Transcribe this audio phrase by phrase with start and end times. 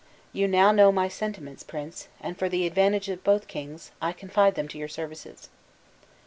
[0.33, 4.55] You now know my sentiments, prince; and for the advantage of both kings, I confide
[4.55, 5.49] them to your services."